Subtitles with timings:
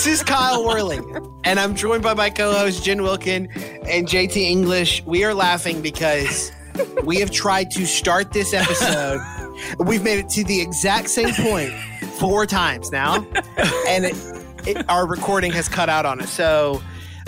[0.00, 0.98] This is Kyle Worley,
[1.44, 3.50] and I'm joined by my co-host Jen Wilkin
[3.86, 5.04] and JT English.
[5.04, 6.50] We are laughing because
[7.04, 9.20] we have tried to start this episode.
[9.78, 11.74] We've made it to the exact same point
[12.18, 13.16] four times now,
[13.88, 14.16] and it,
[14.66, 16.30] it, our recording has cut out on us.
[16.32, 16.80] So,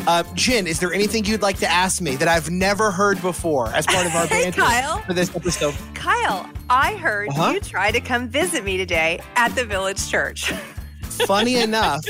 [0.07, 3.66] uh, Jen, is there anything you'd like to ask me that I've never heard before
[3.75, 4.98] as part of our Hey, banter Kyle.
[5.02, 5.75] for this episode?
[5.92, 7.50] Kyle, I heard Uh-huh.
[7.50, 10.50] you tried to come visit me today at the Village Church.
[11.27, 12.05] Funny enough,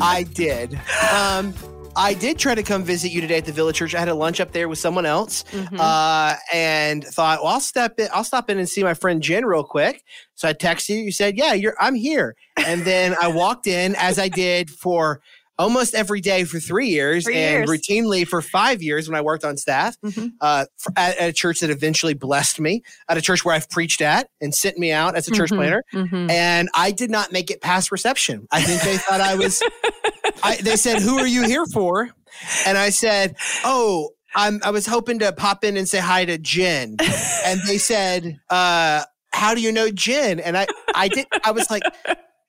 [0.00, 0.74] I did.
[1.12, 1.54] Um,
[1.94, 3.94] I did try to come visit you today at the Village Church.
[3.94, 5.78] I had a lunch up there with someone else, Mhm.
[5.78, 8.08] uh, and thought, well, I'll step in.
[8.14, 10.02] I'll stop in and see my friend Jen real quick.
[10.34, 10.96] So I texted you.
[10.96, 11.74] You said, "Yeah, you're.
[11.78, 12.34] I'm here."
[12.64, 15.20] And then I walked in as I did for
[15.62, 17.70] almost every day for three years, For and years.
[17.70, 20.32] routinely for five years when I worked on staff Mhm.
[20.40, 20.66] uh,
[20.96, 24.28] at, at a church that eventually blessed me, at a church where I've preached at
[24.40, 25.56] and sent me out as a church Mhm.
[25.56, 26.30] planner Mhm.
[26.30, 28.46] and I did not make it past reception.
[28.50, 29.62] I think they thought I was.
[30.42, 32.10] I, they said, "Who are you here for?"
[32.66, 34.60] And I said, "Oh, I'm.
[34.64, 36.96] I was hoping to pop in and say hi to Jen."
[37.44, 41.26] And they said, uh, "How do you know Jen?" And I, I did.
[41.44, 41.82] I was like.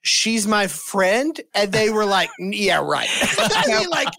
[0.05, 4.09] She's my friend, and they were like, "Yeah, right." I mean, like,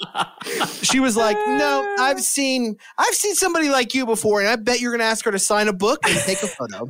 [0.82, 4.80] she was like, "No, I've seen, I've seen somebody like you before, and I bet
[4.80, 6.86] you're gonna ask her to sign a book and take a photo."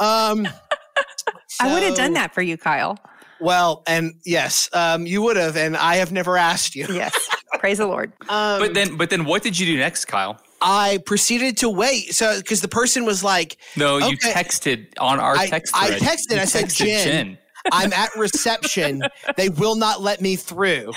[0.00, 0.48] Um,
[1.60, 2.98] I would have done that for you, Kyle.
[3.40, 6.86] well, and yes, um, you would have, and I have never asked you.
[6.90, 7.28] Yes.
[7.58, 8.12] Praise the Lord.
[8.30, 10.40] Um, But then, but then, what did you do next, Kyle?
[10.62, 12.14] I proceeded to wait.
[12.14, 15.74] So, because the person was like, No, you texted on our I- text.
[15.76, 16.00] I thread.
[16.00, 17.38] texted, You I said, texted "Jen."
[17.70, 19.02] I'm at reception.
[19.36, 20.92] they will not let me through.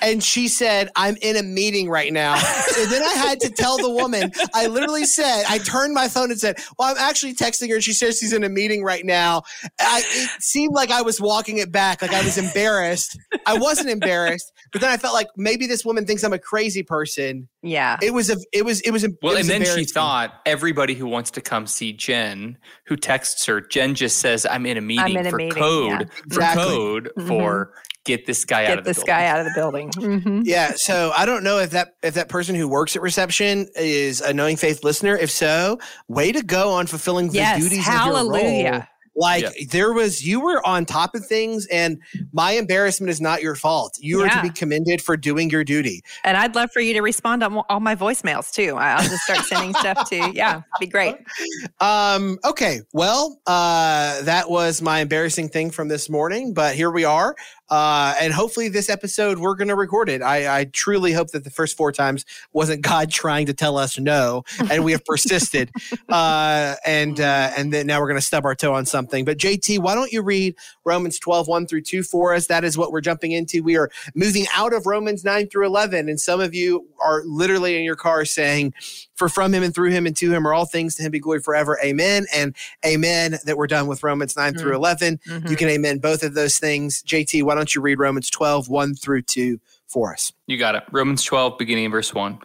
[0.00, 2.36] And she said, I'm in a meeting right now.
[2.36, 6.30] So then I had to tell the woman, I literally said, I turned my phone
[6.30, 7.80] and said, Well, I'm actually texting her.
[7.80, 9.42] She says she's in a meeting right now.
[9.80, 13.18] I, it seemed like I was walking it back, like I was embarrassed.
[13.46, 16.82] I wasn't embarrassed, but then I felt like maybe this woman thinks I'm a crazy
[16.82, 17.48] person.
[17.62, 17.96] Yeah.
[18.02, 20.92] It was a, it was, it was, Well, it was and then she thought everybody
[20.94, 24.82] who wants to come see Jen, who texts her, Jen just says, "I'm in a
[24.82, 25.98] meeting in a for meeting, code yeah.
[25.98, 26.64] for Exactly.
[26.64, 27.26] code Mhm.
[27.28, 27.72] for
[28.04, 29.90] get this guy out of the this building." guy out of the building.
[29.92, 30.42] Mhm.
[30.44, 34.20] Yeah, so I don't know if that if that person who works at reception is
[34.20, 35.16] a knowing faith listener.
[35.16, 37.62] If so, way to go on fulfilling the Yes.
[37.62, 38.82] duties of your role.
[39.20, 39.46] Hallelujah.
[39.46, 39.66] Like Yeah.
[39.70, 41.98] there was, you were on top of things, and
[42.32, 43.96] my embarrassment is not your fault.
[44.00, 46.02] You are to be commended for doing your duty.
[46.24, 48.76] And I'd love for you to respond on all my voicemails too.
[48.76, 51.16] I- I'll just start sending stuff to, yeah, be great.
[51.80, 57.04] Um, okay, well, uh, that was my embarrassing thing from this morning, but here we
[57.04, 57.34] are.
[57.74, 60.22] Uh, and hopefully this episode we're going to record it.
[60.22, 63.98] I, I truly hope that the first four times wasn't God trying to tell us
[63.98, 65.72] no, and we have persisted.
[66.08, 69.24] uh, and uh, and then now we're going to stub our toe on something.
[69.24, 72.46] But JT, why don't you read Romans 12, 1 through 2 for us?
[72.46, 73.60] That is what we're jumping into.
[73.60, 76.08] We are moving out of Romans 9 through 11.
[76.08, 78.74] And some of you are literally in your car saying,
[79.16, 81.18] For from him and through him and to him are all things, to him be
[81.18, 81.76] glory forever.
[81.82, 82.26] Amen.
[82.32, 82.54] And
[82.86, 85.18] amen that we're done with Romans 9 through 11.
[85.26, 85.50] Mhm.
[85.50, 87.02] You can amen both of those things.
[87.02, 90.32] JT, why don't you read Romans 12, 1 through 2 for us?
[90.48, 90.82] You got it.
[90.90, 92.40] Romans 12, beginning in verse 1.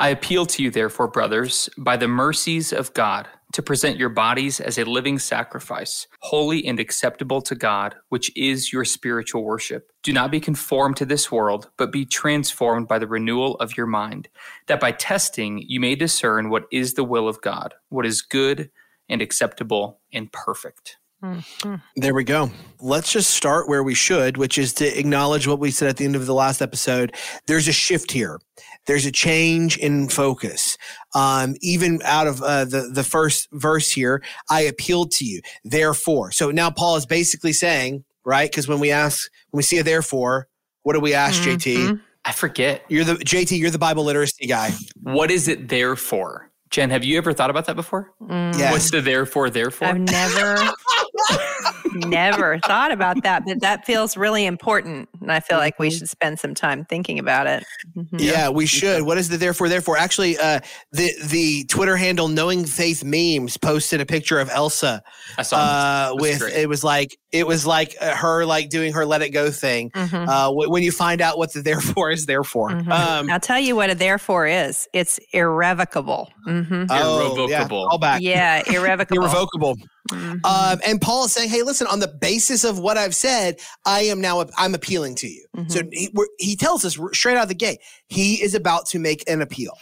[0.00, 4.58] I appeal to you, therefore, brothers, by the mercies of God, to present your bodies
[4.58, 9.92] as a living sacrifice, holy and acceptable to God, which is your spiritual worship.
[10.02, 13.86] Do not be conformed to this world, but be transformed by the renewal of your
[13.86, 14.28] mind,
[14.68, 18.70] that by testing you may discern what is the will of God, what is good
[19.08, 20.96] and acceptable and perfect.
[21.22, 21.82] Mhm.
[21.96, 22.50] There we go.
[22.80, 26.04] Let's just start where we should, which is to acknowledge what we said at the
[26.04, 27.14] end of the last episode.
[27.46, 28.38] There's a shift here.
[28.86, 30.78] There's a change in focus.
[31.14, 35.42] Um, even out of uh, the the first verse here, I appealed to you.
[35.64, 38.50] Therefore, so now Paul is basically saying, right?
[38.50, 40.48] Because when we ask, when we see a therefore,
[40.82, 41.76] what do we ask, JT?
[41.76, 42.00] Mhm.
[42.24, 42.82] I forget.
[42.88, 43.58] You're the JT.
[43.58, 44.72] You're the Bible literacy guy.
[45.02, 46.49] What is it there for?
[46.70, 48.12] Jen, have you ever thought about that before?
[48.22, 48.56] Mm.
[48.58, 48.70] Yeah.
[48.70, 49.88] What's the therefore, therefore?
[49.88, 50.56] I've never,
[52.08, 55.08] never thought about that, but that feels really important.
[55.20, 55.98] And I feel like we Mhm.
[55.98, 57.64] should spend some time thinking about it.
[57.96, 58.08] Mhm.
[58.20, 59.02] Yeah, we should.
[59.02, 59.68] What is the therefore?
[59.68, 60.60] Therefore, actually, uh,
[60.92, 65.02] the the Twitter handle Knowing Faith Memes posted a picture of Elsa
[65.38, 66.54] I saw uh, That's with great.
[66.54, 69.90] it was like it was like uh, her like doing her let it go thing.
[69.90, 70.28] Mhm.
[70.28, 71.62] Uh, wh- when you find out what the
[71.98, 72.70] therefore is therefore.
[72.70, 72.90] Mhm.
[72.90, 74.88] Um, I'll tell you what a therefore is.
[74.92, 76.30] It's irrevocable.
[76.46, 77.88] hmm oh, yeah, Irrevocable.
[77.90, 78.20] all back.
[78.22, 79.22] Yeah, irrevocable.
[79.24, 79.76] Irrevocable.
[80.10, 80.44] Mhm.
[80.44, 81.86] Um, and Paul is saying, "Hey, listen.
[81.86, 84.44] On the basis of what I've said, I am now.
[84.56, 85.88] I'm appealing to you." So Mhm.
[85.92, 87.78] he, we're, he tells us straight out of the gate,
[88.08, 89.72] he is about to make an appeal,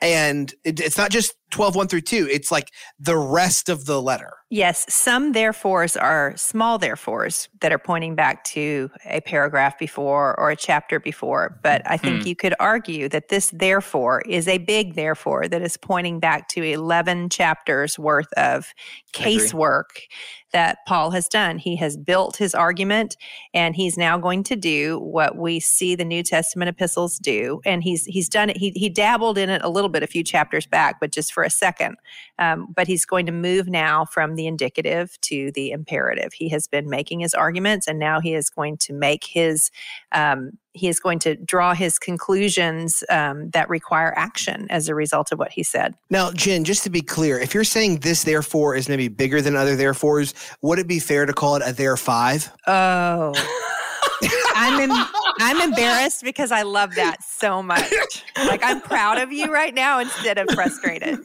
[0.00, 2.28] and it, it's not just 12, 1 through 2.
[2.30, 4.32] It's like the rest of the letter.
[4.50, 10.50] Yes, some therefores are small therefores that are pointing back to a paragraph before or
[10.50, 11.58] a chapter before.
[11.62, 12.28] But I think hmm.
[12.28, 16.62] you could argue that this therefore is a big therefore that is pointing back to
[16.62, 18.72] 11 chapters worth of
[19.12, 20.06] casework
[20.52, 21.58] that Paul has done.
[21.58, 23.16] He has built his argument
[23.52, 27.60] and he's now going to do what we see the New Testament epistles do.
[27.66, 28.56] And he's he's done it.
[28.56, 31.42] He he dabbled in it a little bit a few chapters back, but just for
[31.42, 31.96] a second.
[32.38, 36.32] Um, but he's going to move now from the indicative to the imperative.
[36.32, 39.70] He has been making his arguments and now he is going to make his
[40.12, 45.32] um, he is going to draw his conclusions um, that require action as a result
[45.32, 45.94] of what he said.
[46.08, 49.56] Now, Jen, just to be clear, if you're saying this therefore is maybe bigger than
[49.56, 52.52] other therefores, would it be fair to call it a there five?
[52.66, 53.34] Oh.
[54.54, 55.06] I'm em-
[55.40, 57.92] I'm embarrassed because I love that so much.
[58.36, 61.18] Like I'm proud of you right now instead of frustrated.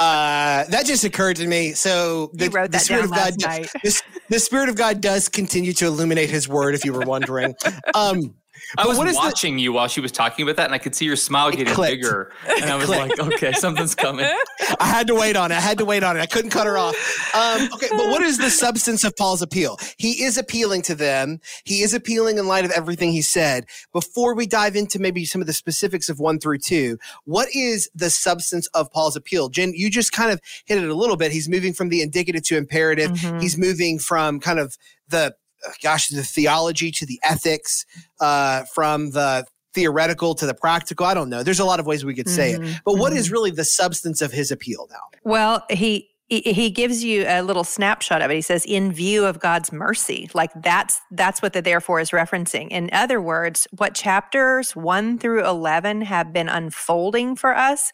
[0.00, 1.72] uh, that just occurred to me.
[1.72, 5.72] So the, wrote that the spirit of God, the, the, spirit of God does continue
[5.74, 6.74] to illuminate His word.
[6.74, 7.54] If you were wondering,
[7.94, 8.34] um,
[8.76, 11.04] I was watching the, you while she was talking about that, and I could see
[11.04, 12.32] your smile getting bigger.
[12.60, 14.26] And I was like, okay, something's coming.
[14.80, 15.56] I had to wait on it.
[15.56, 16.20] I had to wait on it.
[16.20, 16.96] I couldn't cut her off.
[17.34, 19.78] Um, okay, but what is the substance of Paul's appeal?
[19.96, 21.38] He is appealing to them.
[21.64, 23.66] He is appealing in light of everything he said.
[23.92, 27.88] Before we dive into maybe some of the specifics of one through two, what is
[27.94, 29.48] the substance of Paul's appeal?
[29.48, 31.30] Jen, you just kind of hit it a little bit.
[31.30, 33.12] He's moving from the indicative to imperative.
[33.12, 33.40] Mm-hmm.
[33.40, 34.76] He's moving from kind of
[35.08, 35.34] the
[35.82, 37.84] gosh, the theology to the ethics,
[38.20, 39.44] uh, from the
[39.74, 41.06] theoretical to the practical.
[41.06, 41.42] I don't know.
[41.42, 42.64] There's a lot of ways we could say mm-hmm.
[42.64, 42.80] it.
[42.84, 43.18] But what mm-hmm.
[43.18, 45.18] is really the substance of his appeal now?
[45.24, 48.34] Well, he he gives you a little snapshot of it.
[48.34, 52.68] He says, "In view of God's mercy," like that's that's what the therefore is referencing.
[52.68, 57.92] In other words, what chapters one through eleven have been unfolding for us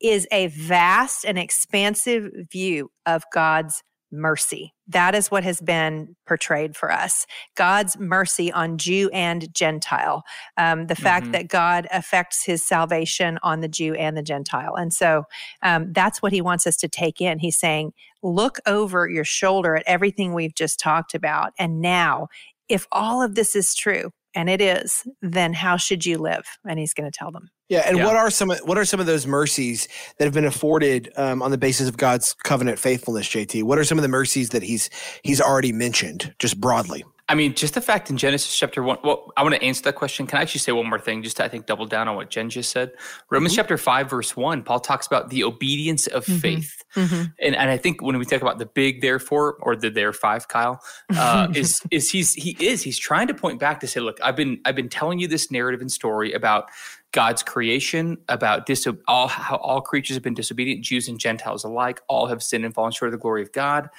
[0.00, 3.82] is a vast and expansive view of God's
[4.12, 4.74] mercy.
[4.88, 7.26] That is what has been portrayed for us
[7.56, 10.22] God's mercy on Jew and Gentile.
[10.56, 11.02] Um, the mm-hmm.
[11.02, 14.74] fact that God affects his salvation on the Jew and the Gentile.
[14.76, 15.24] And so
[15.62, 17.38] um, that's what he wants us to take in.
[17.38, 17.92] He's saying,
[18.22, 21.52] look over your shoulder at everything we've just talked about.
[21.58, 22.28] And now,
[22.68, 26.46] if all of this is true, and it is, then how should you live?
[26.66, 27.50] And he's going to tell them.
[27.72, 28.04] Yeah, and yeah.
[28.04, 29.88] what are some what are some of those mercies
[30.18, 33.26] that have been afforded um, on the basis of God's covenant faithfulness?
[33.26, 34.90] JT, what are some of the mercies that he's
[35.22, 37.02] he's already mentioned, just broadly?
[37.30, 38.98] I mean, just the fact in Genesis chapter one.
[39.02, 40.26] Well, I want to answer that question.
[40.26, 42.28] Can I actually say one more thing, just to I think double down on what
[42.28, 42.92] Jen just said?
[43.30, 43.60] Romans mm-hmm.
[43.60, 46.38] chapter five, verse one, Paul talks about the obedience of mm-hmm.
[46.40, 47.22] faith, mm-hmm.
[47.40, 50.48] and and I think when we talk about the big therefore or the there five,
[50.48, 50.78] Kyle,
[51.16, 54.36] uh, is is he's he is he's trying to point back to say, look, I've
[54.36, 56.66] been I've been telling you this narrative and story about
[57.12, 62.00] God's creation, about diso- all how all creatures have been disobedient, Jews and Gentiles alike,
[62.08, 63.90] all have sinned and fallen short of the glory of God.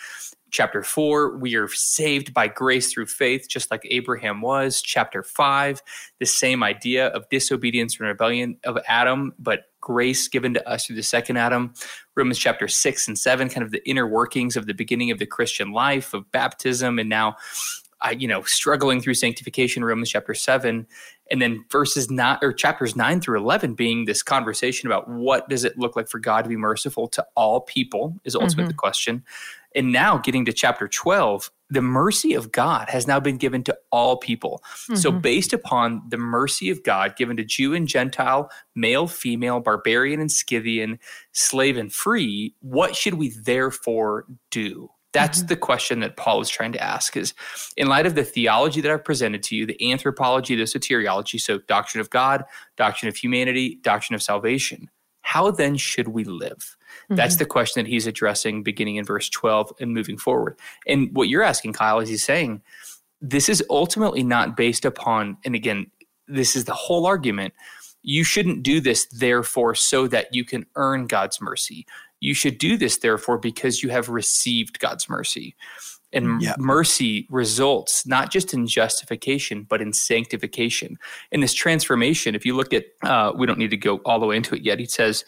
[0.49, 4.83] Chapter four, we are saved by grace through faith, just like Abraham was.
[4.83, 5.81] Chapter five,
[6.19, 10.95] the same idea of disobedience and rebellion of Adam, but grace given to us through
[10.95, 11.73] the second Adam.
[12.15, 15.25] Romans chapter six and seven, kind of the inner workings of the beginning of the
[15.25, 17.35] Christian life, of baptism, and now
[18.03, 20.87] uh, you know, struggling through sanctification, Romans chapter seven,
[21.31, 25.63] and then verses nine or chapters nine through eleven being this conversation about what does
[25.63, 28.69] it look like for God to be merciful to all people is ultimately mm-hmm.
[28.69, 29.23] the question.
[29.75, 33.77] And now getting to chapter 12, the mercy of God has now been given to
[33.91, 34.61] all people.
[34.65, 34.95] Mm-hmm.
[34.95, 40.19] So, based upon the mercy of God given to Jew and Gentile, male, female, barbarian
[40.19, 40.99] and Scythian,
[41.31, 44.89] slave and free, what should we therefore do?
[45.13, 45.47] That's mm-hmm.
[45.47, 47.33] the question that Paul is trying to ask is
[47.77, 51.59] in light of the theology that I've presented to you, the anthropology, the soteriology, so
[51.59, 52.43] doctrine of God,
[52.75, 54.89] doctrine of humanity, doctrine of salvation,
[55.21, 56.77] how then should we live?
[57.05, 57.15] Mm-hmm.
[57.15, 60.59] That's the question that he's addressing beginning in verse 12 and moving forward.
[60.85, 62.61] And what you're asking, Kyle, is he's saying
[63.21, 65.89] this is ultimately not based upon, and again,
[66.27, 67.53] this is the whole argument.
[68.01, 71.85] You shouldn't do this, therefore, so that you can earn God's mercy.
[72.23, 75.55] You should do this, therefore, because you have received God's mercy.
[76.13, 76.55] And yeah.
[76.57, 80.97] mercy results not just in justification, but in sanctification.
[81.31, 84.27] In this transformation, if you look at, uh, we don't need to go all the
[84.27, 84.79] way into it yet.
[84.79, 85.25] He says,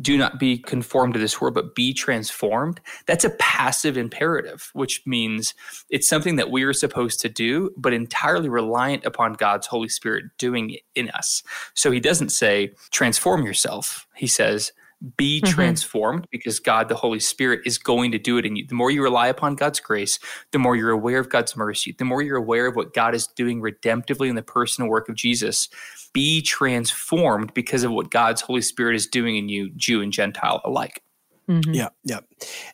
[0.00, 2.80] do not be conformed to this world, but be transformed.
[3.06, 5.52] That's a passive imperative, which means
[5.90, 10.24] it's something that we are supposed to do, but entirely reliant upon God's Holy Spirit
[10.38, 11.42] doing it in us.
[11.74, 14.06] So he doesn't say, transform yourself.
[14.14, 14.72] He says,
[15.16, 15.52] Be mm-hmm.
[15.52, 18.66] transformed because God, the Holy Spirit, is going to do it in you.
[18.66, 20.18] The more you rely upon God's grace,
[20.52, 23.26] the more you're aware of God's mercy, the more you're aware of what God is
[23.26, 25.68] doing redemptively in the personal work of Jesus.
[26.12, 30.60] Be transformed because of what God's Holy Spirit is doing in you, Jew and Gentile
[30.64, 31.02] alike.
[31.50, 31.74] Mm-hmm.
[31.74, 32.20] Yeah, yeah.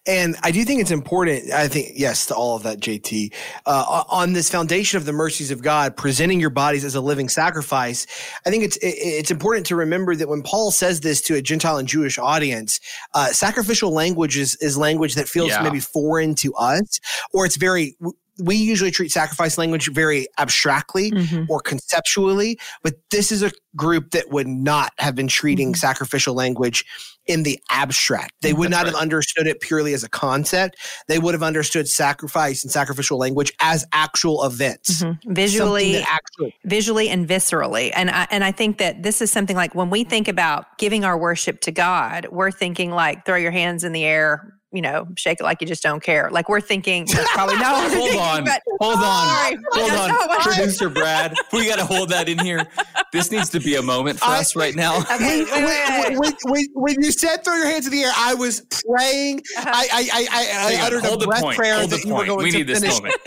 [0.07, 1.51] And I do think it's important.
[1.51, 3.33] I think, yes, to all of that, JT,
[3.65, 7.31] uh, on this foundation of the mercies of God, presenting your bodies as a living
[7.31, 8.07] sacrifice.
[8.45, 11.79] I think it's it's important to remember that when Paul says this to a Gentile
[11.79, 12.79] and Jewish audience,
[13.15, 15.63] uh, sacrificial language is, is language that feels yeah.
[15.63, 17.01] maybe foreign to us,
[17.33, 17.97] or it's very
[18.39, 21.45] we usually treat sacrifice language very abstractly mm-hmm.
[21.49, 25.79] or conceptually, but this is a group that would not have been treating mm-hmm.
[25.79, 26.85] sacrificial language
[27.27, 28.33] in the abstract.
[28.41, 28.95] They would That's not right.
[28.95, 30.77] have understood it purely as a concept.
[31.09, 35.33] They would have understood sacrifice and sacrificial language as actual events, mm-hmm.
[35.33, 37.91] visually, actually- visually and viscerally.
[37.95, 41.05] And I, and I think that this is something like when we think about giving
[41.05, 45.07] our worship to God, we're thinking like throw your hands in the air, you know,
[45.17, 46.29] shake it like you just don't care.
[46.31, 47.65] Like we're thinking, probably no.
[47.65, 51.35] hold thinking, on, but, hold on, hold on, producer Brad.
[51.53, 52.67] We got to hold that in here.
[53.13, 54.99] This needs to be a moment for I, us right now.
[54.99, 58.35] Okay, wait, wait, wait, wait, when you said throw your hands in the air, I
[58.35, 59.41] was praying.
[59.57, 59.71] Uh-huh.
[59.73, 61.57] I, I, I, I, I uttered hold a breath point.
[61.57, 62.81] prayer hold that you were going we to need finish.
[62.81, 63.17] this moment.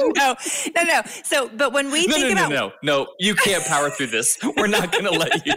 [0.16, 0.36] no,
[0.76, 1.02] no, no.
[1.24, 4.08] So, but when we no, think no, about no, no, no, you can't power through
[4.08, 4.38] this.
[4.56, 5.54] We're not going to let you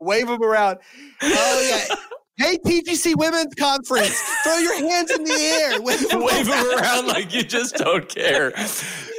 [0.00, 0.78] wave them around.
[1.22, 1.94] Oh yeah.
[2.40, 5.82] Hey, TGC Women's Conference, throw your hands in the air.
[5.82, 8.54] Wave, Wave them around like you just don't care.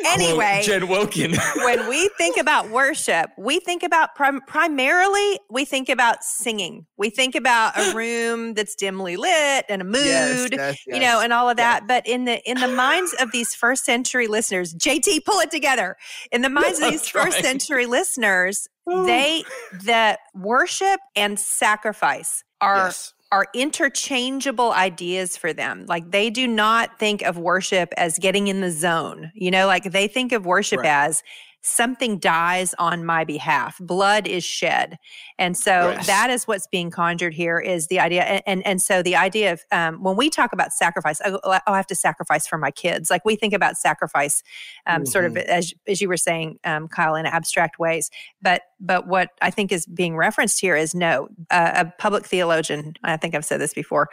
[0.07, 1.35] Anyway, Quote, Jen Wilkin.
[1.57, 6.87] when we think about worship, we think about prim- primarily, we think about singing.
[6.97, 10.95] We think about a room that's dimly lit and a mood, yes, yes, yes.
[10.95, 11.87] you know, and all of that.
[11.87, 15.95] But in the in the minds of these first century listeners, JT, pull it together.
[16.31, 19.05] In the minds of these first century listeners, oh.
[19.05, 23.13] they the worship and sacrifice are yes.
[23.31, 25.85] are interchangeable ideas for them.
[25.87, 29.31] Like they do not think of worship as getting in the zone.
[29.33, 31.05] You know, like they think of worship right.
[31.07, 31.23] as
[31.63, 34.97] something dies on my behalf blood is shed
[35.37, 36.07] and so yes.
[36.07, 39.53] that is what's being conjured here is the idea and and, and so the idea
[39.53, 42.71] of um, when we talk about sacrifice oh, oh, i have to sacrifice for my
[42.71, 44.41] kids like we think about sacrifice
[44.87, 45.05] um, mm-hmm.
[45.05, 45.49] sort of mm-hmm.
[45.49, 48.09] as, as you were saying um, kyle in abstract ways
[48.41, 52.93] but but what i think is being referenced here is no uh, a public theologian
[53.03, 54.09] i think i've said this before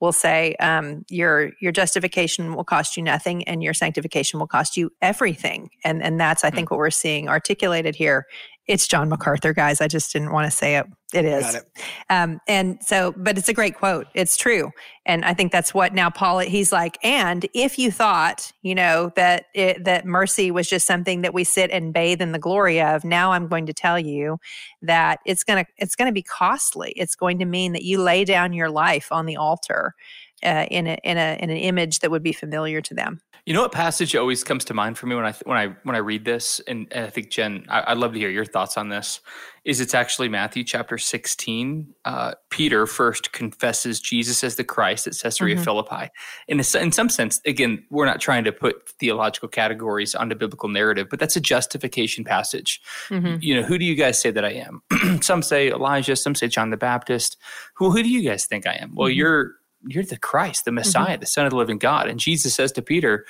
[0.00, 4.76] will say um, your your justification will cost you nothing and your sanctification will cost
[4.76, 6.74] you everything and and that's i think mm-hmm.
[6.74, 8.26] what we're seeing articulated here
[8.66, 9.80] it's john macarthur guys.
[9.80, 10.86] I just didn't want to say it.
[11.12, 11.56] It is.
[11.56, 11.64] it.
[12.08, 14.06] Um, and so but it's a great quote.
[14.14, 14.70] It's true.
[15.06, 19.10] And i think that's what now paul he's like and if you thought you know
[19.16, 22.80] that it, that mercy was just something that we sit and bathe in the glory
[22.80, 24.38] of now i'm going to tell you
[24.82, 26.92] that it's going to it's going to be costly.
[26.96, 29.94] It's going to mean that you lay down your life on the altar
[30.42, 33.54] uh, in a in a in an image that would be familiar to them you
[33.54, 36.00] know what passage always comes to mind for me when I when I when I
[36.00, 38.88] read this, and, and I think Jen, I, would love to hear your thoughts on
[38.88, 39.20] this.
[39.64, 41.94] Is it's actually Matthew chapter sixteen.
[42.04, 45.64] Uh, Peter first confesses Jesus as the Christ at Caesarea mm-hmm.
[45.64, 46.10] Philippi.
[46.48, 50.68] In a, in some sense, again, we're not trying to put theological categories onto biblical
[50.68, 52.80] narrative, but that's a justification passage.
[53.08, 53.36] Mm-hmm.
[53.40, 54.82] You know, who do you guys say that I am?
[55.22, 57.36] some say Elijah, some say John the Baptist.
[57.74, 58.94] Who who do you guys think I am?
[58.94, 59.18] Well, mm-hmm.
[59.18, 59.52] you're
[59.86, 61.20] you're the Christ, the Messiah, mm-hmm.
[61.20, 62.08] the Son of the living God.
[62.08, 63.26] And Jesus says to Peter,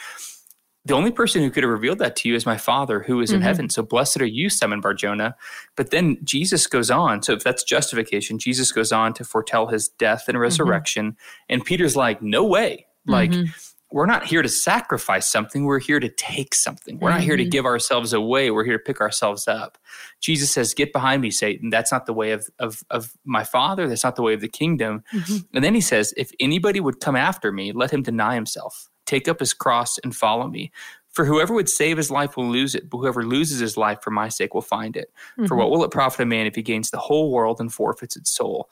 [0.86, 3.30] the only person who could have revealed that to you is my Father who is
[3.30, 3.44] in mm-hmm.
[3.44, 3.70] heaven.
[3.70, 5.36] So blessed are you, Simon Barjona.
[5.76, 7.22] But then Jesus goes on.
[7.22, 10.42] So if that's justification, Jesus goes on to foretell his death and mm-hmm.
[10.42, 11.12] resurrection.
[11.12, 11.52] Mm-hmm.
[11.54, 12.86] And Peter's like, no way.
[13.06, 13.50] Like, mm-hmm
[13.92, 15.64] we're not here to sacrifice something.
[15.64, 16.98] We're here to take something.
[16.98, 17.18] We're mm-hmm.
[17.18, 17.50] not here to mm-hmm.
[17.50, 18.50] give ourselves away.
[18.50, 19.78] We're here to pick ourselves up.
[20.20, 21.70] Jesus says, Get behind me, Satan.
[21.70, 23.88] That's not the way of, of, of my Father.
[23.88, 25.02] That's not the way of the kingdom.
[25.12, 25.38] Mm-hmm.
[25.54, 29.28] And then he says, If anybody would come after me, let him deny himself, take
[29.28, 30.70] up his cross, and follow me.
[31.10, 34.12] For whoever would save his life will lose it, but whoever loses his life for
[34.12, 35.12] my sake will find it.
[35.32, 35.46] Mm-hmm.
[35.46, 38.16] For what will it profit a man if he gains the whole world and forfeits
[38.16, 38.70] its soul?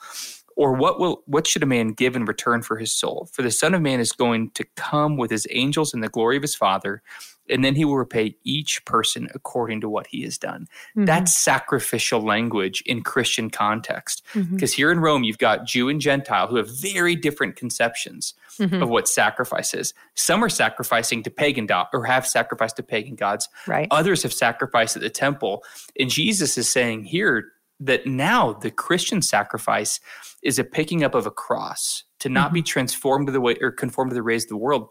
[0.58, 3.28] Or what will what should a man give in return for his soul?
[3.32, 6.36] For the Son of Man is going to come with his angels in the glory
[6.36, 7.00] of his Father,
[7.48, 10.66] and then he will repay each person according to what he has done.
[10.90, 11.04] Mm-hmm.
[11.04, 14.24] That's sacrificial language in Christian context.
[14.34, 14.76] Because mm-hmm.
[14.76, 18.82] here in Rome, you've got Jew and Gentile who have very different conceptions mm-hmm.
[18.82, 19.94] of what sacrifice is.
[20.16, 23.48] Some are sacrificing to pagan do- or have sacrificed to pagan gods.
[23.68, 23.86] Right.
[23.92, 25.62] Others have sacrificed at the temple.
[25.98, 30.00] And Jesus is saying here that now the Christian sacrifice
[30.42, 32.54] is a picking up of a cross to not mm-hmm.
[32.54, 34.88] be transformed to the way or conformed to the ways of the world,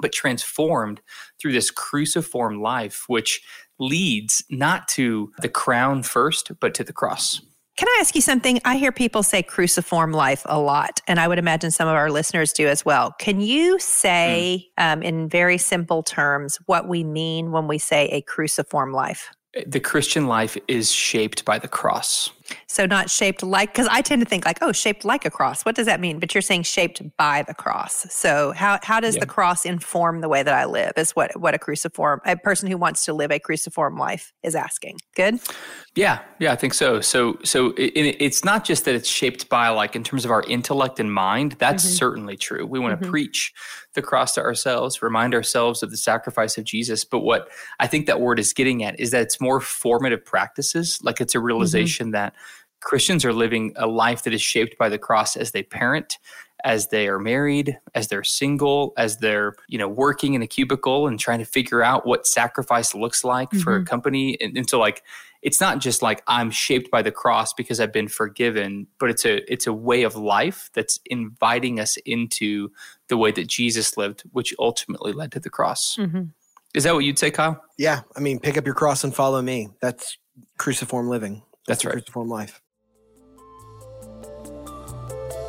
[0.00, 1.00] but transformed
[1.40, 3.40] through this cruciform life, which
[3.78, 7.40] leads not to the crown first, but to the cross.
[7.76, 8.60] Can I ask you something?
[8.66, 12.10] I hear people say cruciform life a lot, and I would imagine some of our
[12.10, 13.14] listeners do as well.
[13.18, 14.92] Can you say, mm.
[14.92, 19.30] um, in very simple terms, what we mean when we say a cruciform life?
[19.66, 22.30] The Christian life is shaped by the cross.
[22.70, 25.64] So not shaped like because I tend to think like, oh, shaped like a cross.
[25.64, 26.20] What does that mean?
[26.20, 28.06] But you're saying shaped by the cross.
[28.10, 29.22] So how how does yeah.
[29.22, 30.92] the cross inform the way that I live?
[30.96, 34.54] Is what what a cruciform a person who wants to live a cruciform life is
[34.54, 34.98] asking.
[35.16, 35.40] Good.
[35.96, 37.00] Yeah, yeah, I think so.
[37.00, 40.44] So so it, it's not just that it's shaped by like in terms of our
[40.44, 41.56] intellect and mind.
[41.58, 41.94] That's mm-hmm.
[41.94, 42.64] certainly true.
[42.64, 43.10] We want to mm-hmm.
[43.10, 43.52] preach
[43.94, 47.04] the cross to ourselves, remind ourselves of the sacrifice of Jesus.
[47.04, 47.48] But what
[47.80, 51.00] I think that word is getting at is that it's more formative practices.
[51.02, 51.46] Like it's a mm-hmm.
[51.46, 52.12] realization mm-hmm.
[52.12, 52.34] that
[52.80, 56.18] Christians are living a life that is shaped by the cross as they parent,
[56.64, 61.06] as they are married, as they're single, as they're, you know, working in a cubicle
[61.06, 63.60] and trying to figure out what sacrifice looks like mm-hmm.
[63.60, 63.84] for a mm-hmm.
[63.86, 64.36] company.
[64.40, 65.02] And, and so like
[65.42, 69.24] it's not just like I'm shaped by the cross because I've been forgiven, but it's
[69.24, 72.70] a it's a way of life that's inviting us into
[73.08, 75.96] the way that Jesus lived, which ultimately led to the cross.
[75.98, 76.24] Mm-hmm.
[76.74, 77.62] Is that what you'd say, Kyle?
[77.78, 79.70] Yeah, I mean, pick up your cross and follow me.
[79.80, 80.18] That's
[80.58, 81.42] cruciform living.
[81.66, 81.92] That's, That's right.
[81.92, 82.60] Cruciform life.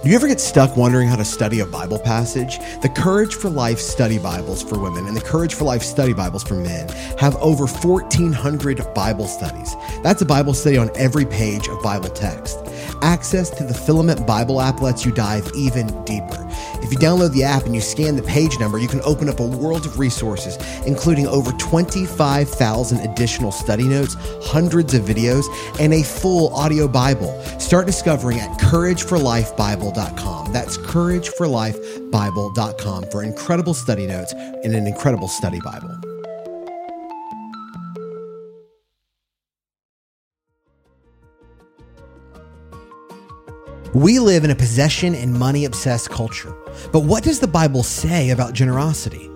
[0.03, 2.57] Do you ever get stuck wondering how to study a Bible passage?
[2.81, 6.43] The Courage for Life study Bibles for women and the Courage for Life study Bibles
[6.43, 6.89] for men
[7.19, 9.75] have over 1,400 Bible studies.
[10.01, 12.57] That's a Bible study on every page of Bible text.
[13.03, 16.49] Access to the Filament Bible app lets you dive even deeper.
[16.81, 19.39] If you download the app and you scan the page number, you can open up
[19.39, 25.45] a world of resources, including over 25,000 additional study notes, hundreds of videos,
[25.79, 27.41] and a full audio Bible.
[27.59, 30.53] Start discovering at courageforlifebible.com.
[30.53, 36.10] That's courageforlifebible.com for incredible study notes and an incredible study Bible.
[43.93, 46.55] We live in a possession and money obsessed culture.
[46.93, 49.29] But what does the Bible say about generosity?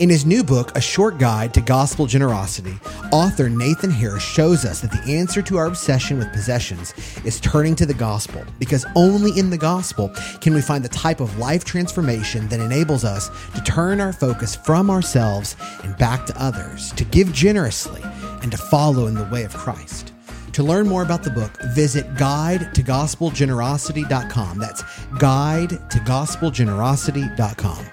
[0.00, 2.76] In his new book, A Short Guide to Gospel Generosity,
[3.12, 6.92] author Nathan Harris shows us that the answer to our obsession with possessions
[7.24, 11.20] is turning to the gospel, because only in the gospel can we find the type
[11.20, 16.42] of life transformation that enables us to turn our focus from ourselves and back to
[16.42, 18.02] others, to give generously,
[18.42, 20.09] and to follow in the way of Christ.
[20.52, 24.58] To learn more about the book, visit guide to gospelgenerosity.com.
[24.58, 24.82] That's
[25.18, 27.86] guide to gospelgenerosity.com.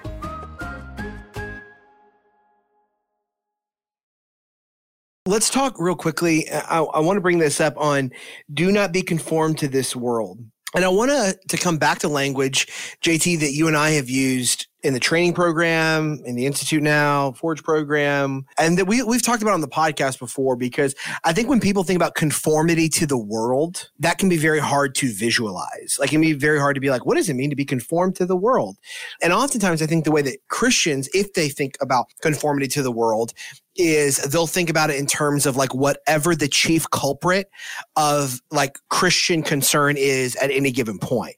[5.28, 6.50] Let's talk real quickly.
[6.50, 8.12] I, I want to bring this up on
[8.54, 10.39] do not be conformed to this world.
[10.74, 12.67] And I want to, to come back to language,
[13.04, 17.32] JT, that you and I have used in the training program, in the Institute Now,
[17.32, 21.50] Forge program, and that we, we've talked about on the podcast before because I think
[21.50, 25.98] when people think about conformity to the world, that can be very hard to visualize.
[26.00, 27.66] Like it can be very hard to be like, what does it mean to be
[27.66, 28.78] conformed to the world?
[29.22, 32.92] And oftentimes I think the way that Christians, if they think about conformity to the
[32.92, 33.34] world,
[33.78, 37.50] is they'll think about it in terms of like whatever the chief culprit
[37.96, 41.36] of like Christian concern is at any given point.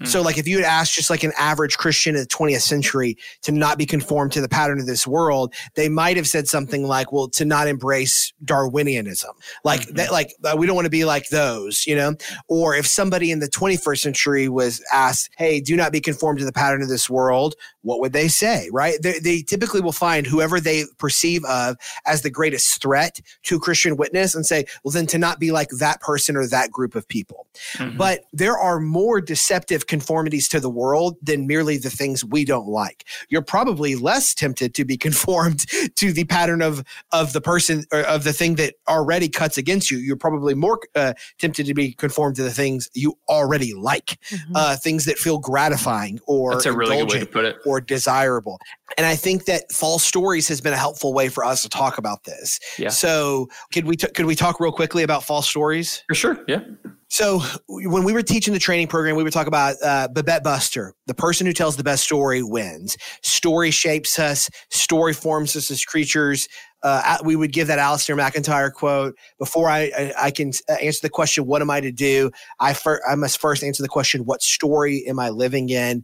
[0.00, 0.06] Mm.
[0.06, 2.81] So like if you had asked just like an average Christian in the 20th century
[2.82, 6.86] to not be conformed to the pattern of this world, they might have said something
[6.86, 9.30] like, well, to not embrace Darwinianism.
[9.64, 9.96] Like mm-hmm.
[9.96, 12.14] that, like uh, we don't want to be like those, you know?
[12.48, 16.44] Or if somebody in the 21st century was asked, hey, do not be conformed to
[16.44, 19.00] the pattern of this world, what would they say, right?
[19.02, 23.96] They, they typically will find whoever they perceive of as the greatest threat to Christian
[23.96, 27.06] witness and say, well, then to not be like that person or that group of
[27.08, 27.46] people.
[27.74, 27.96] Mm-hmm.
[27.96, 32.68] But there are more deceptive conformities to the world than merely the things we don't
[32.68, 33.04] like.
[33.28, 35.66] You're probably less tempted to be conformed
[35.96, 39.90] to the pattern of of the person or of the thing that already cuts against
[39.90, 39.98] you.
[39.98, 44.52] You're probably more uh, tempted to be conformed to the things you already like, mm-hmm.
[44.54, 47.80] uh, things that feel gratifying or that's a really good way to put it or
[47.80, 48.58] desirable.
[48.98, 51.98] And I think that false stories has been a helpful way for us to talk
[51.98, 52.60] about this.
[52.78, 52.90] Yeah.
[52.90, 56.04] So could we t- could we talk real quickly about false stories?
[56.08, 56.44] For sure.
[56.46, 56.60] Yeah.
[57.08, 60.94] So when we were teaching the training program, we would talk about uh, Bobette Buster.
[61.06, 62.96] The person who tells the best story wins.
[63.22, 64.48] Story shapes us.
[64.70, 66.48] Story forms us as creatures.
[66.82, 71.00] Uh, we would give that Alasdair MacIntyre quote before I, I, I can uh, answer
[71.02, 74.24] the question, "What am I to do?" I fir- I must first answer the question,
[74.24, 76.02] "What story am I living in?"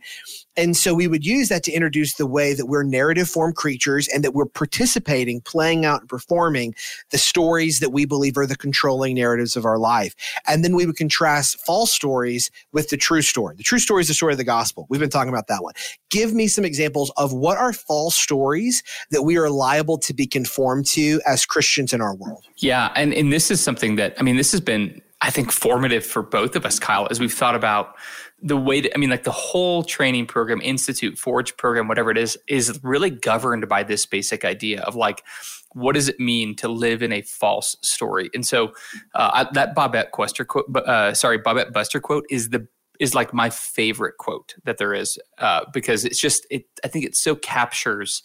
[0.59, 4.09] And so we would use that to introduce the way that we're narrative form creatures
[4.09, 6.75] and that we're participating, playing out, and performing
[7.11, 10.17] the stories that we believe are the controlling narratives of our life.
[10.49, 13.55] And then we would contrast false stories with the true story.
[13.57, 14.87] The true story is the story of the gospel.
[14.91, 15.75] We've been talking about that one.
[16.11, 20.27] Give me some examples of what are false stories that we are liable to be
[20.27, 22.45] conformed to as Christians in our world.
[22.57, 22.91] Yeah.
[22.97, 26.23] And, and this is something that, I mean, this has been I think, formative for
[26.23, 27.97] both of us, Kyle, as we've thought about
[28.41, 32.17] the way that, I mean, like the whole training program, institute, forge program, whatever it
[32.17, 35.23] is, is really governed by this basic idea of like,
[35.73, 38.31] what does it mean to live in a false story?
[38.33, 38.73] And so
[39.15, 42.67] uh, that Bobette Quester quote, uh, sorry, Bobette Buster quote is the
[42.99, 46.65] is like my favorite quote that there is uh, because it's just it.
[46.83, 48.23] I think it so captures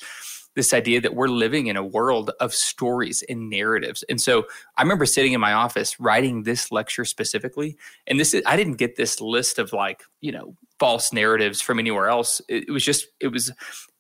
[0.56, 4.04] this idea that we're living in a world of stories and narratives.
[4.10, 4.46] And so
[4.78, 7.78] I remember sitting in my office writing this lecture specifically.
[8.08, 11.80] And this is, I didn't get this list of like, you know, false narratives from
[11.80, 12.42] anywhere else.
[12.48, 13.52] It, it was just, it was,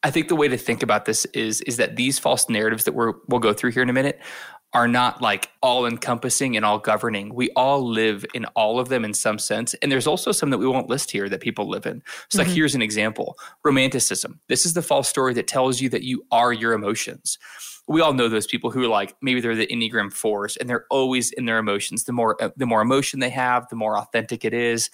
[0.03, 2.93] I think the way to think about this is, is that these false narratives that
[2.93, 4.19] we're, we'll go through here in a minute
[4.73, 7.33] are not like all encompassing and all governing.
[7.33, 9.75] We all live in all of them in some sense.
[9.75, 12.01] And there's also some that we won't list here that people live in.
[12.29, 12.47] So, mm-hmm.
[12.47, 14.39] like, here's an example romanticism.
[14.49, 17.37] This is the false story that tells you that you are your emotions.
[17.87, 20.85] We all know those people who are like maybe they're the Enneagram fours and they're
[20.89, 22.05] always in their emotions.
[22.05, 24.89] The more the more emotion they have, the more authentic it is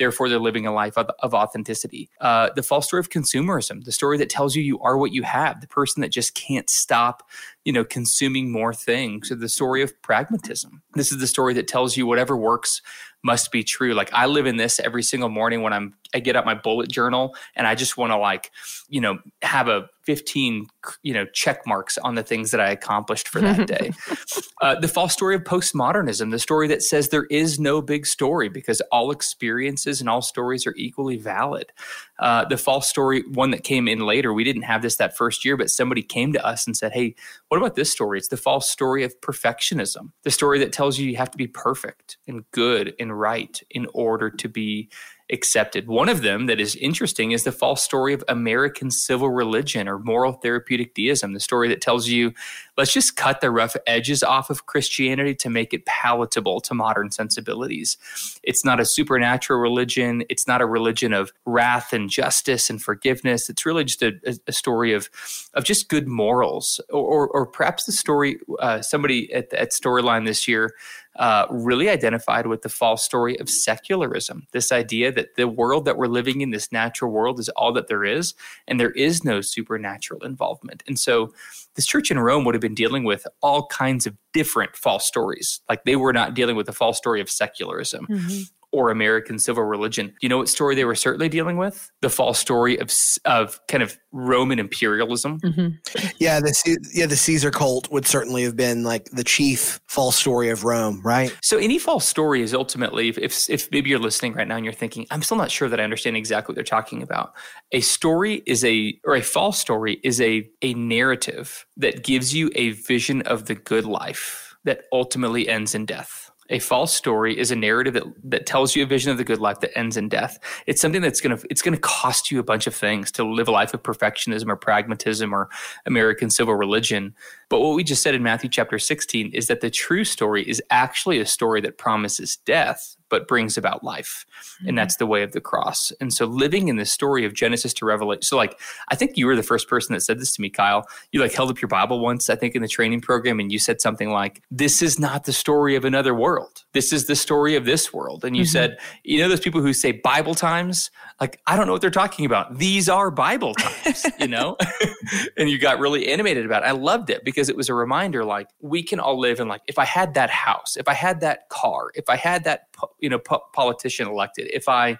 [0.00, 2.08] Therefore, they're living a life of, of authenticity.
[2.22, 5.22] Uh, the false story of consumerism, the story that tells you you are what you
[5.24, 7.28] have, the person that just can't stop,
[7.66, 9.28] you know, consuming more things.
[9.28, 10.80] So the story of pragmatism.
[10.94, 12.80] This is the story that tells you whatever works
[13.22, 13.92] must be true.
[13.92, 16.90] Like I live in this every single morning when I'm I get out my bullet
[16.90, 18.50] journal and I just want to like,
[18.88, 20.66] you know, have a 15,
[21.04, 23.92] you know, check marks on the things that I accomplished for that day.
[24.60, 28.48] uh, the false story of postmodernism, the story that says there is no big story
[28.48, 31.70] because all experiences and all stories are equally valid.
[32.18, 35.44] Uh, the false story, one that came in later, we didn't have this that first
[35.44, 37.14] year, but somebody came to us and said, Hey,
[37.46, 38.18] what about this story?
[38.18, 41.46] It's the false story of perfectionism, the story that tells you you have to be
[41.46, 44.90] perfect and good and right in order to be
[45.32, 45.86] accepted.
[45.86, 49.98] One of them that is interesting is the false story of American civil religion or
[49.98, 52.32] moral therapeutic deism, the story that tells you,
[52.76, 57.10] let's just cut the rough edges off of Christianity to make it palatable to modern
[57.10, 57.96] sensibilities.
[58.42, 63.48] It's not a supernatural religion, it's not a religion of wrath and justice and forgiveness.
[63.48, 64.12] It's really just a,
[64.46, 65.08] a story of,
[65.54, 70.26] of just good morals, or, or, or perhaps the story, uh, somebody at, at Storyline
[70.26, 70.74] this year
[71.20, 74.46] uh, really identified with the false story of secularism.
[74.52, 77.88] This idea that the world that we're living in, this natural world, is all that
[77.88, 78.32] there is,
[78.66, 80.82] and there is no supernatural involvement.
[80.86, 81.34] And so,
[81.74, 85.60] this church in Rome would have been dealing with all kinds of different false stories.
[85.68, 88.06] Like they were not dealing with the false story of secularism.
[88.08, 88.40] Mm-hmm
[88.72, 90.14] or American civil religion.
[90.20, 91.90] You know what story they were certainly dealing with?
[92.02, 92.92] The false story of
[93.24, 95.40] of kind of Roman imperialism.
[95.40, 96.08] Mm-hmm.
[96.18, 100.50] Yeah, the yeah the Caesar cult would certainly have been like the chief false story
[100.50, 101.36] of Rome, right?
[101.42, 104.74] So any false story is ultimately, if if maybe you're listening right now and you're
[104.74, 107.32] thinking, I'm still not sure that I understand exactly what they're talking about.
[107.72, 112.50] A story is a or a false story is a a narrative that gives you
[112.54, 117.50] a vision of the good life that ultimately ends in death a false story is
[117.50, 120.08] a narrative that, that tells you a vision of the good life that ends in
[120.08, 120.38] death.
[120.66, 123.52] It's something that's gonna it's gonna cost you a bunch of things to live a
[123.52, 125.48] life of perfectionism or pragmatism or
[125.86, 127.14] American civil religion.
[127.48, 130.62] But what we just said in Matthew chapter 16 is that the true story is
[130.70, 134.24] actually a story that promises death but brings about life.
[134.30, 134.68] Mm-hmm.
[134.68, 135.92] And that's the way of the cross.
[136.00, 138.22] And so living in the story of Genesis to Revelation.
[138.22, 140.86] So like I think you were the first person that said this to me, Kyle.
[141.12, 143.58] You like held up your Bible once, I think in the training program, and you
[143.58, 146.64] said something like, This is not the story of another world.
[146.72, 148.24] This is the story of this world.
[148.24, 148.50] And you mm-hmm.
[148.50, 150.90] said, you know those people who say Bible times?
[151.20, 152.58] Like, I don't know what they're talking about.
[152.58, 154.56] These are Bible times, you know?
[155.36, 156.66] and you got really animated about it.
[156.66, 159.62] I loved it because it was a reminder like we can all live in like
[159.66, 163.08] if I had that house, if I had that car, if I had that you
[163.08, 164.98] know po- politician elected if i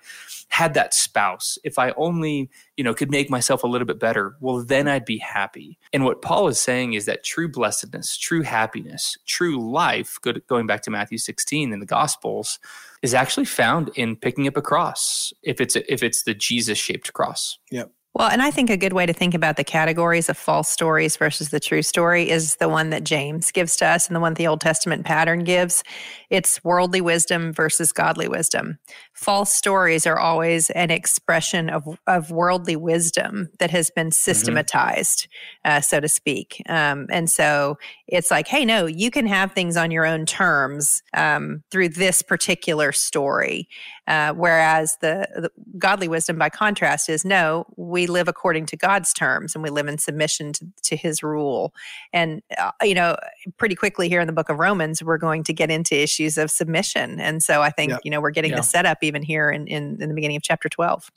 [0.48, 4.36] had that spouse if i only you know could make myself a little bit better
[4.40, 8.42] well then i'd be happy and what paul is saying is that true blessedness true
[8.42, 12.58] happiness true life good, going back to matthew 16 in the gospels
[13.02, 16.78] is actually found in picking up a cross if it's a, if it's the jesus
[16.78, 20.28] shaped cross yep well, and I think a good way to think about the categories
[20.28, 24.08] of false stories versus the true story is the one that James gives to us
[24.08, 25.84] and the one the Old Testament pattern gives.
[26.28, 28.78] It's worldly wisdom versus godly wisdom.
[29.20, 34.12] False stories are always an expression of, of worldly wisdom that has been mm-hmm.
[34.12, 35.28] systematized,
[35.66, 35.76] mm-hmm.
[35.76, 36.62] uh, so to speak.
[36.70, 37.76] Um, and so
[38.08, 42.22] it's like, hey, no, you can have things on your own terms um, through this
[42.22, 43.68] particular story.
[44.06, 49.12] Uh, whereas the, the, godly wisdom, by contrast, is no, we live according to God's
[49.12, 51.72] terms and we live in submission to, to His rule.
[52.12, 53.16] And, uh, you know,
[53.56, 56.50] pretty quickly here in the book of Romans, we're going to get into issues of
[56.50, 57.20] submission.
[57.20, 57.98] And so I think, yeah.
[58.02, 58.56] you know, we're getting yeah.
[58.56, 61.10] the setup even here in, in, in the beginning of chapter 12.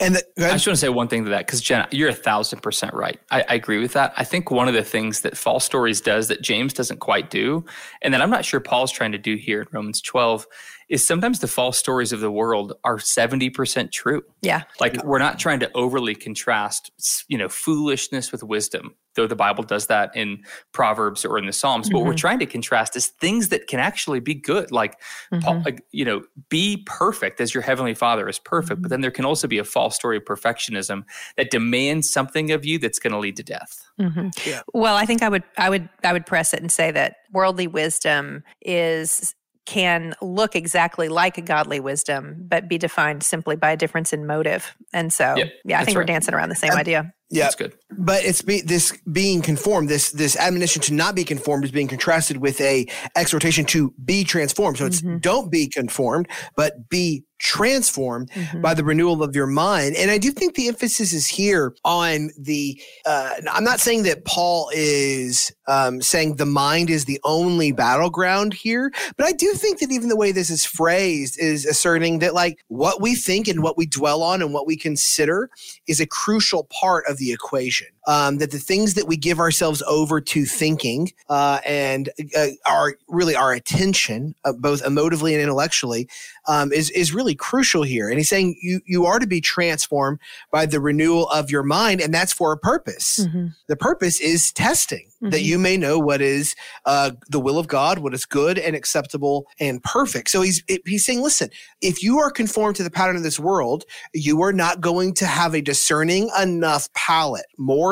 [0.00, 2.14] And the, I just want to say one thing to that because Jenna, you're a
[2.14, 3.18] thousand percent right.
[3.30, 4.12] I, I, agree with that.
[4.16, 7.64] I think one of the things that false stories does that James doesn't quite do,
[8.02, 10.46] and that I'm not sure Paul's trying to do here in Romans 12,
[10.88, 14.22] is sometimes the false stories of the world are 70% true.
[14.42, 14.62] Yeah.
[14.80, 16.90] Like we're not trying to overly contrast,
[17.28, 20.42] you know, foolishness with wisdom, though the Bible does that in
[20.72, 21.86] Proverbs or in the Psalms.
[21.86, 21.96] Mm-hmm.
[21.96, 22.18] What we're mm-hmm.
[22.18, 24.70] trying to contrast is things that can actually be good.
[24.70, 25.00] Like,
[25.32, 25.40] mm-hmm.
[25.40, 28.74] Paul, like, you know, be perfect as your heavenly father is perfect.
[28.74, 28.82] Mm-hmm.
[28.82, 31.04] But then there can also be a false story of perfectionism
[31.36, 33.82] that demands something of you that's going to lead to death.
[34.00, 34.28] Mm-hmm.
[34.46, 34.62] Yeah.
[34.72, 37.66] Well, I think I would, I would, I would press it and say that worldly
[37.66, 39.34] wisdom is
[39.68, 44.26] can look exactly like a godly wisdom, but be defined simply by a difference in
[44.26, 44.74] motive.
[44.94, 46.00] And so, yep, yeah, I think right.
[46.00, 47.12] we're dancing around the same idea.
[47.28, 47.74] Yeah, that's good.
[47.90, 49.90] But it's be, this being conformed.
[49.90, 54.24] This this admonition to not be conformed is being contrasted with a exhortation to be
[54.24, 54.78] transformed.
[54.78, 55.18] So it's mm-hmm.
[55.18, 58.60] don't be conformed, but be transformed mm-hmm.
[58.60, 59.96] by the renewal of your mind.
[59.96, 62.80] And I do think the emphasis is here on the.
[63.06, 68.54] Uh, I'm not saying that Paul is um, saying the mind is the only battleground
[68.54, 72.34] here, but I do think that even the way this is phrased is asserting that
[72.34, 75.50] like what we think and what we dwell on and what we consider
[75.86, 77.88] is a crucial part of the equation.
[78.08, 82.96] Um, that the things that we give ourselves over to thinking uh, and uh, our
[83.06, 86.08] really our attention, uh, both emotively and intellectually,
[86.48, 88.08] um, is is really crucial here.
[88.08, 92.00] And he's saying you you are to be transformed by the renewal of your mind,
[92.00, 93.20] and that's for a purpose.
[93.20, 93.48] Mm-hmm.
[93.66, 95.30] The purpose is testing mm-hmm.
[95.30, 96.54] that you may know what is
[96.86, 100.30] uh, the will of God, what is good and acceptable and perfect.
[100.30, 103.84] So he's he's saying, listen, if you are conformed to the pattern of this world,
[104.14, 107.46] you are not going to have a discerning enough palate,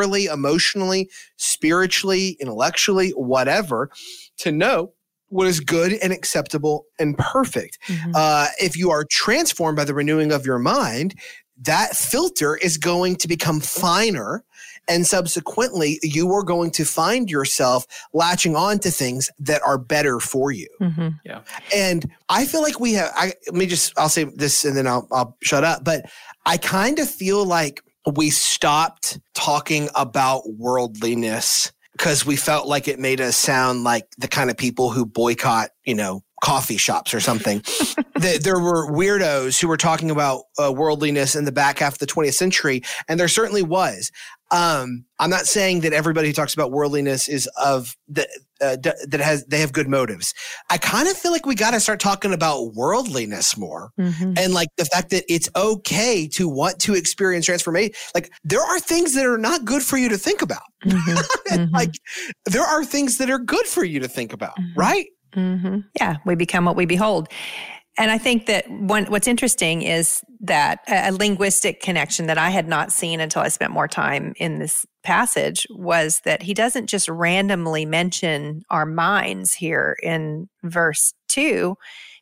[0.06, 3.90] morally, emotionally, spiritually, intellectually, whatever,
[4.38, 4.92] to know
[5.28, 7.78] what is good and acceptable and perfect.
[7.88, 8.12] Mm-hmm.
[8.14, 11.14] Uh, if you are transformed by the renewing of your mind,
[11.62, 14.44] that filter is going to become finer
[14.88, 20.20] and subsequently, you are going to find yourself latching on to things that are better
[20.20, 20.68] for you.
[20.80, 21.08] Mm-hmm.
[21.24, 21.40] Yeah.
[21.74, 24.86] And I feel like we have, I, let me just, I'll say this and then
[24.86, 25.82] I'll, I'll shut up.
[25.82, 26.04] But
[26.44, 27.82] I kind of feel like
[28.14, 34.28] we stopped talking about worldliness because we felt like it made us sound like the
[34.28, 37.58] kind of people who boycott, you know, coffee shops or something.
[38.14, 41.98] the, there were weirdos who were talking about uh, worldliness in the back half of
[41.98, 44.12] the 20th century, and there certainly was.
[44.50, 48.28] Um, I'm not saying that everybody who talks about worldliness is of the,
[48.60, 50.34] uh, d- that has they have good motives.
[50.70, 54.34] I kind of feel like we got to start talking about worldliness more, mm-hmm.
[54.36, 57.92] and like the fact that it's okay to want to experience transformation.
[58.14, 60.62] Like there are things that are not good for you to think about.
[60.84, 61.54] Mm-hmm.
[61.54, 61.74] mm-hmm.
[61.74, 61.94] like
[62.46, 64.78] there are things that are good for you to think about, mm-hmm.
[64.78, 65.06] right?
[65.34, 65.80] Mm-hmm.
[66.00, 67.28] Yeah, we become what we behold.
[67.98, 72.50] And I think that one, what's interesting is that a, a linguistic connection that I
[72.50, 76.88] had not seen until I spent more time in this passage was that he doesn't
[76.88, 81.76] just randomly mention our minds here in verse 2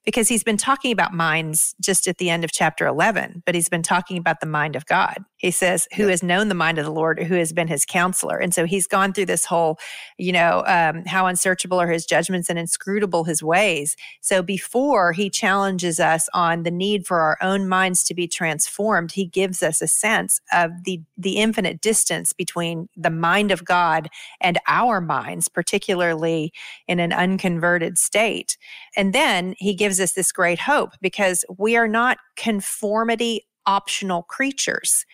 [0.05, 3.71] because he's been talking about minds just at the end of chapter 11, but he's
[3.71, 5.17] been talking about the mind of God.
[5.45, 6.11] He says, Who yeah.
[6.13, 8.39] has known the mind of the Lord, who has been his counselor?
[8.39, 9.79] And so he's gone through this whole,
[10.17, 13.95] you know, um, how unsearchable are his judgments and inscrutable his ways.
[14.23, 19.13] So before he challenges us on the need for our own minds to be transformed,
[19.13, 24.09] he gives us a sense of the, the infinite distance between the mind of God
[24.41, 26.55] and our minds, particularly
[26.89, 28.57] in an unconverted state.
[28.97, 35.05] And then he gives us this great hope because we are not conformity optional creatures.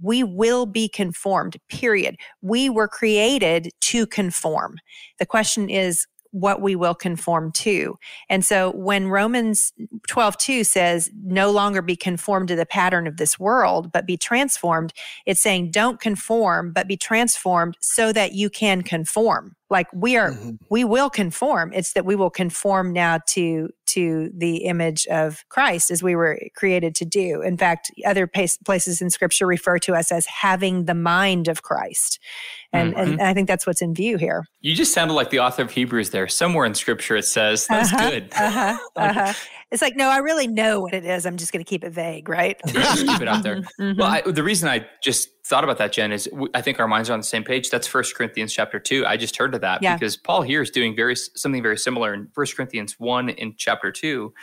[0.00, 2.16] We will be conformed, period.
[2.42, 4.76] We were created to conform.
[5.18, 6.06] The question is,
[6.36, 7.96] what we will conform to.
[8.28, 9.72] And so when Romans
[10.06, 14.18] 12, 2 says, no longer be conformed to the pattern of this world, but be
[14.18, 14.92] transformed,
[15.24, 20.32] it's saying don't conform, but be transformed so that you can conform like we are
[20.32, 20.50] mm-hmm.
[20.70, 21.72] we will conform.
[21.72, 26.38] It's that we will conform now to to the image of christ as we were
[26.54, 27.42] created to do.
[27.42, 32.18] In fact other places in scripture refer to us as having the mind of christ.
[32.72, 33.12] And, mm-hmm.
[33.12, 34.44] and i think that's what's in view here.
[34.60, 36.28] You just sounded like the author of hebrews there.
[36.28, 38.32] Somewhere in scripture it says that's uh-huh, good.
[38.34, 39.32] uh-huh, uh-huh.
[39.70, 41.26] it's like no i really know what it is.
[41.26, 42.56] I'm just going to keep it vague right?
[42.66, 43.56] Keep it out there.
[43.80, 43.98] Mm-hmm.
[43.98, 47.08] well I, the reason i just thought about that, Jen, is I think our minds
[47.08, 47.70] are on the same page.
[47.70, 49.06] That's First Corinthians chapter two.
[49.06, 49.94] I just turned to that yeah.
[49.94, 53.92] because Paul here is doing very something very similar in First Corinthians one in chapter
[53.92, 54.34] two,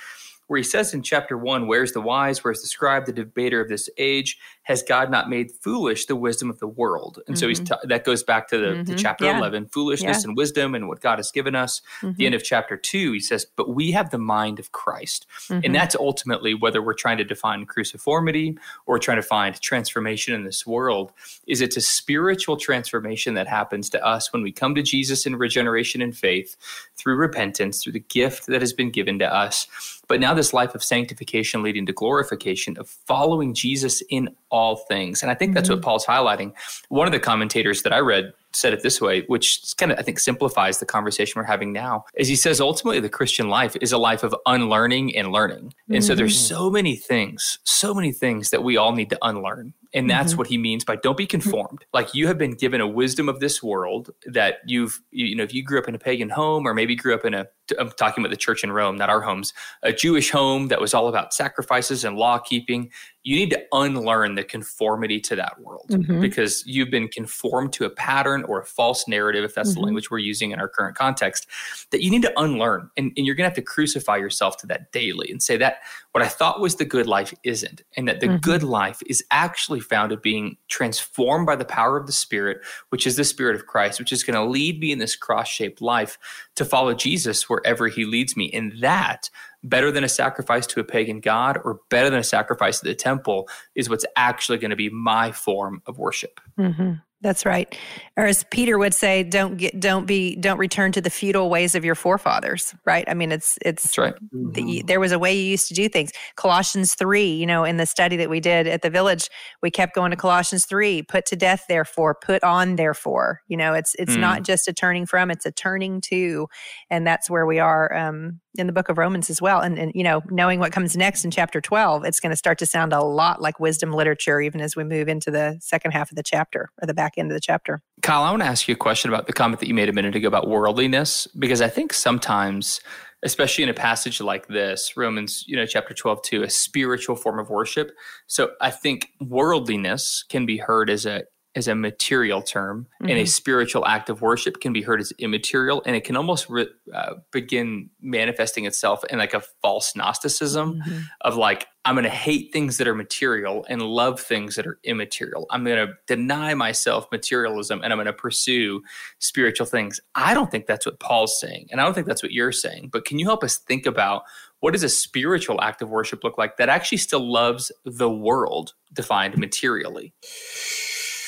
[0.47, 2.43] where he says in chapter one, Where's the wise?
[2.43, 4.37] Where's the scribe, the debater of this age?
[4.63, 7.19] Has God not made foolish the wisdom of the world?
[7.27, 7.39] And mm-hmm.
[7.39, 7.81] so he's mm-hmm.
[7.81, 8.83] t- that goes back to the mm-hmm.
[8.85, 9.37] to chapter yeah.
[9.37, 10.29] 11, foolishness yeah.
[10.29, 11.81] and wisdom and what God has given us.
[12.01, 12.17] Mm-hmm.
[12.17, 15.25] The end of chapter two, he says, But we have the mind of Christ.
[15.49, 15.73] And mm-hmm.
[15.73, 20.65] that's ultimately whether we're trying to define cruciformity or trying to find transformation in this
[20.65, 21.11] world,
[21.47, 25.35] is it's a spiritual transformation that happens to us when we come to Jesus in
[25.35, 26.55] regeneration and faith
[26.95, 29.67] through repentance, through the gift that has been given to us.
[30.07, 35.23] But now, this life of sanctification leading to glorification, of following Jesus in all things.
[35.23, 35.77] And I think that's mm-hmm.
[35.77, 36.53] what Paul's highlighting.
[36.89, 40.03] One of the commentators that I read said it this way, which kind of, I
[40.03, 43.91] think, simplifies the conversation we're having now, is he says ultimately the Christian life is
[43.91, 45.73] a life of unlearning and learning.
[45.87, 46.01] And mm-hmm.
[46.01, 46.55] so there's mm-hmm.
[46.55, 49.73] so many things, so many things that we all need to unlearn.
[49.95, 50.37] And that's mm-hmm.
[50.37, 51.85] what he means by don't be conformed.
[51.93, 55.53] Like you have been given a wisdom of this world that you've, you know, if
[55.53, 57.45] you grew up in a pagan home or maybe grew up in a,
[57.79, 60.93] I'm talking about the church in Rome, not our homes, a Jewish home that was
[60.93, 62.91] all about sacrifices and law keeping,
[63.23, 66.19] you need to unlearn the conformity to that world mm-hmm.
[66.19, 69.79] because you've been conformed to a pattern or a false narrative, if that's mm-hmm.
[69.79, 71.47] the language we're using in our current context,
[71.91, 72.89] that you need to unlearn.
[72.97, 75.77] And, and you're going to have to crucify yourself to that daily and say that
[76.11, 78.37] what I thought was the good life isn't, and that the mm-hmm.
[78.37, 83.07] good life is actually found in being transformed by the power of the Spirit, which
[83.07, 85.81] is the Spirit of Christ, which is going to lead me in this cross shaped
[85.81, 86.19] life
[86.55, 88.51] to follow Jesus wherever he leads me.
[88.51, 89.29] And that
[89.63, 92.95] better than a sacrifice to a pagan god or better than a sacrifice to the
[92.95, 96.39] temple is what's actually going to be my form of worship.
[96.57, 96.93] Mm-hmm.
[97.23, 97.73] That's right.
[98.17, 101.73] Or as Peter would say, don't get, don't be, don't return to the feudal ways
[101.73, 102.75] of your forefathers.
[102.85, 103.05] Right.
[103.07, 104.13] I mean, it's, it's, That's right.
[104.31, 104.85] The, mm-hmm.
[104.85, 106.11] there was a way you used to do things.
[106.35, 109.29] Colossians 3, you know, in the study that we did at the village,
[109.61, 113.39] we kept going to Colossians 3, put to death, therefore, put on, therefore.
[113.47, 114.19] You know, it's, it's mm.
[114.19, 116.47] not just a turning from, it's a turning to.
[116.89, 119.61] And that's where we are um, in the book of Romans as well.
[119.61, 122.57] And, and, you know, knowing what comes next in chapter 12, it's going to start
[122.59, 126.11] to sound a lot like wisdom literature, even as we move into the second half
[126.11, 127.81] of the chapter or the back end of the chapter.
[128.01, 129.93] Kyle, I want to ask you a question about the comment that you made a
[129.93, 132.81] minute ago about worldliness, because I think sometimes,
[133.23, 137.39] especially in a passage like this, Romans, you know, chapter 12, too, a spiritual form
[137.39, 137.91] of worship.
[138.27, 141.23] So I think worldliness can be heard as a
[141.55, 143.09] as a material term mm-hmm.
[143.09, 146.49] and a spiritual act of worship can be heard as immaterial and it can almost
[146.49, 150.99] re, uh, begin manifesting itself in like a false gnosticism mm-hmm.
[151.21, 154.79] of like i'm going to hate things that are material and love things that are
[154.83, 158.81] immaterial i'm going to deny myself materialism and i'm going to pursue
[159.19, 162.31] spiritual things i don't think that's what paul's saying and i don't think that's what
[162.31, 164.23] you're saying but can you help us think about
[164.59, 168.73] what does a spiritual act of worship look like that actually still loves the world
[168.93, 170.13] defined materially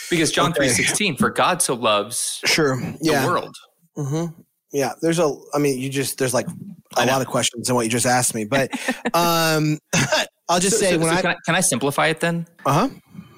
[0.09, 3.21] because John three sixteen, for God so loves sure yeah.
[3.21, 3.55] the world.
[3.97, 4.41] Mm-hmm.
[4.71, 5.35] Yeah, there's a.
[5.53, 6.47] I mean, you just there's like
[6.97, 8.71] a lot of questions in what you just asked me, but
[9.13, 9.79] um,
[10.49, 12.47] I'll just so, say so, when so I can, I can I simplify it then?
[12.65, 12.89] Uh huh.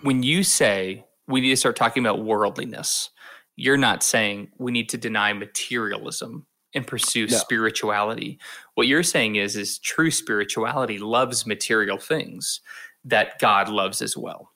[0.02, 3.10] When you say we need to start talking about worldliness,
[3.56, 7.38] you're not saying we need to deny materialism and pursue no.
[7.38, 8.40] spirituality.
[8.76, 12.62] What you're saying is is true spirituality loves material things
[13.06, 14.52] that God loves as well.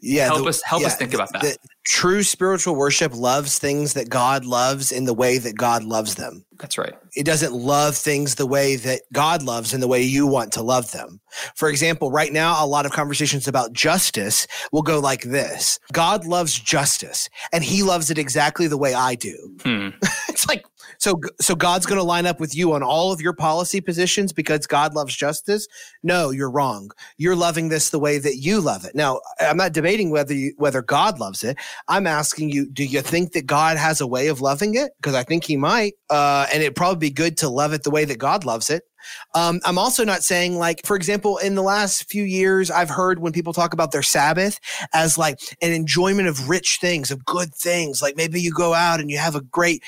[0.00, 1.42] Yeah, help the, us help yeah, us think about that.
[1.42, 6.16] The, true spiritual worship loves things that God loves in the way that God loves
[6.16, 6.44] them.
[6.58, 6.94] That's right.
[7.14, 10.62] It doesn't love things the way that God loves in the way you want to
[10.62, 11.20] love them.
[11.54, 15.78] For example, right now a lot of conversations about justice will go like this.
[15.92, 19.36] God loves justice and he loves it exactly the way I do.
[19.62, 19.88] Hmm.
[20.28, 20.66] it's like
[20.98, 24.32] so so God's going to line up with you on all of your policy positions
[24.32, 25.66] because God loves justice?
[26.02, 26.90] No, you're wrong.
[27.16, 28.94] You're loving this the way that you love it.
[28.94, 31.58] Now, I'm not debating whether you, whether God loves it.
[31.88, 34.92] I'm asking you, do you think that God has a way of loving it?
[34.98, 35.94] Because I think he might.
[36.10, 38.84] Uh, and it'd probably be good to love it the way that God loves it.
[39.34, 43.18] Um, I'm also not saying like, for example, in the last few years, I've heard
[43.18, 44.58] when people talk about their Sabbath
[44.92, 48.02] as like an enjoyment of rich things, of good things.
[48.02, 49.82] Like maybe you go out and you have a great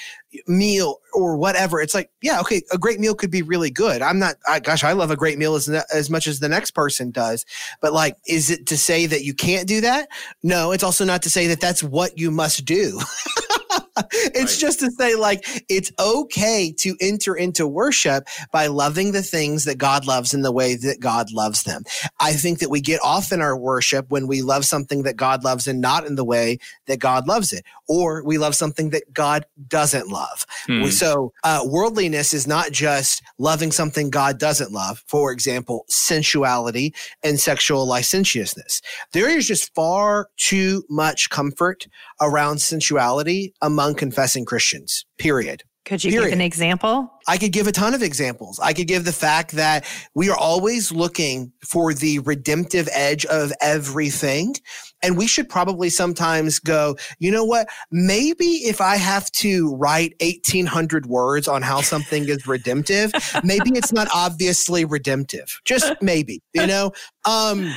[0.47, 1.81] meal or whatever.
[1.81, 4.03] It's like, yeah, okay, a great meal could be really good.
[4.03, 6.73] I'm not, I, gosh, I love a great meal as as much as the next
[6.73, 7.45] person does.
[7.81, 10.09] But like, is it to say that you can't do that?
[10.43, 13.01] No, it's also not to say that that's what you must do.
[14.13, 14.61] it's right.
[14.61, 19.79] just to say, like, it's okay to enter into worship by loving the things that
[19.79, 21.83] God loves in the way that God loves them.
[22.21, 25.45] I think that we get off in our worship when we love something that God
[25.45, 29.13] loves and not in the way that God loves it, or we love something that
[29.13, 30.47] God doesn't love.
[30.67, 30.87] Hmm.
[30.87, 35.03] So, uh, worldliness is not just loving something God doesn't love.
[35.07, 38.83] For example, sensuality and sexual licentiousness.
[39.13, 41.87] There is just far too much comfort
[42.21, 45.63] around sensuality among confessing Christians, period.
[45.89, 46.27] Could you Period.
[46.27, 47.11] give an example?
[47.27, 48.61] I could give a ton of examples.
[48.63, 53.55] I could give the fact that we are always looking for the redemptive edge of
[53.63, 54.55] everything.
[55.03, 57.69] And we should probably sometimes go, you know what?
[57.91, 63.11] Maybe if I have to write 1800 words on how something is redemptive,
[63.43, 65.59] maybe it's not obviously redemptive.
[65.65, 66.93] Just maybe, you know?
[67.27, 67.75] Um,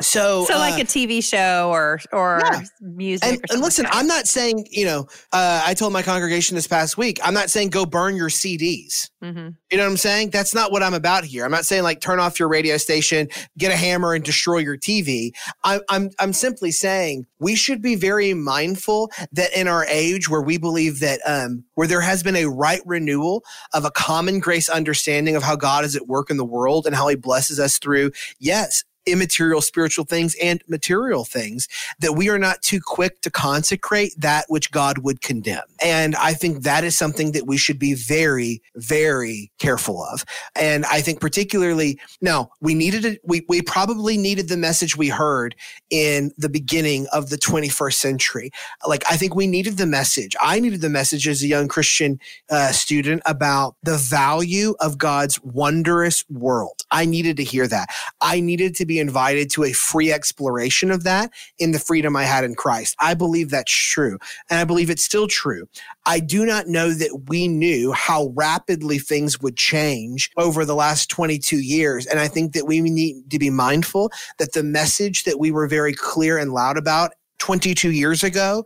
[0.00, 2.60] so, so like uh, a TV show or or yeah.
[2.80, 3.28] music.
[3.28, 5.06] And, or and listen, like I'm not saying you know.
[5.32, 7.18] Uh, I told my congregation this past week.
[7.22, 9.10] I'm not saying go burn your CDs.
[9.22, 9.48] Mm-hmm.
[9.70, 10.30] You know what I'm saying?
[10.30, 11.44] That's not what I'm about here.
[11.44, 13.28] I'm not saying like turn off your radio station,
[13.58, 15.30] get a hammer, and destroy your TV.
[15.64, 20.42] I, I'm I'm simply saying we should be very mindful that in our age where
[20.42, 23.42] we believe that um, where there has been a right renewal
[23.72, 26.94] of a common grace understanding of how God is at work in the world and
[26.94, 31.68] how He blesses us through yes immaterial spiritual things and material things
[32.00, 35.62] that we are not too quick to consecrate that which God would condemn.
[35.82, 40.24] And I think that is something that we should be very, very careful of.
[40.54, 43.20] And I think particularly now we needed it.
[43.24, 45.54] We, we probably needed the message we heard
[45.90, 48.50] in the beginning of the 21st century.
[48.86, 50.34] Like, I think we needed the message.
[50.40, 52.18] I needed the message as a young Christian
[52.50, 56.82] uh, student about the value of God's wondrous world.
[56.90, 57.88] I needed to hear that.
[58.20, 62.24] I needed to be invited to a free exploration of that in the freedom I
[62.24, 62.96] had in Christ.
[62.98, 64.18] I believe that's true.
[64.50, 65.68] And I believe it's still true.
[66.06, 71.10] I do not know that we knew how rapidly things would change over the last
[71.10, 72.06] 22 years.
[72.06, 75.66] And I think that we need to be mindful that the message that we were
[75.66, 78.64] very clear and loud about 22 years ago